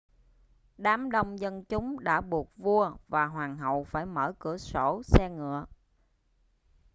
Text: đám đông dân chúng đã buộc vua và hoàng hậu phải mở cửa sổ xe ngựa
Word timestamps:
đám 0.77 1.11
đông 1.11 1.39
dân 1.39 1.63
chúng 1.63 2.03
đã 2.03 2.21
buộc 2.21 2.57
vua 2.57 2.95
và 3.07 3.25
hoàng 3.25 3.57
hậu 3.57 3.83
phải 3.83 4.05
mở 4.05 4.33
cửa 4.39 4.57
sổ 4.57 5.01
xe 5.05 5.29
ngựa 5.37 5.65